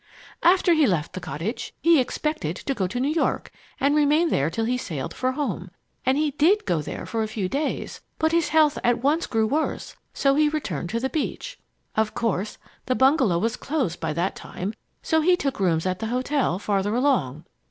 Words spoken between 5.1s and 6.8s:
for home. And he did